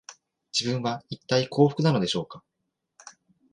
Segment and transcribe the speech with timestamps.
[0.51, 2.43] 自分は、いったい幸福なのでしょうか